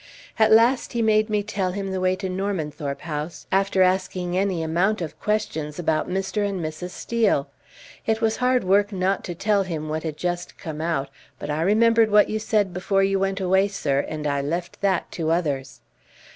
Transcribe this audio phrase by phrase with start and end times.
[0.39, 4.63] At last he made me tell him the way to Normanthorpe House, after asking any
[4.63, 6.43] amount of questions about Mr.
[6.43, 6.89] and Mrs.
[6.89, 7.49] Steel;
[8.07, 11.61] it was hard work not to tell him what had just come out, but I
[11.61, 15.81] remembered what you said before you went away, sir, and I left that to others."